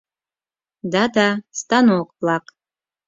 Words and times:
—Да, 0.91 1.03
да, 1.15 1.27
станок-влак. 1.59 2.45